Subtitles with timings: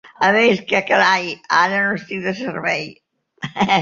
[0.27, 2.83] A més, què carai!, ara no estic de servei.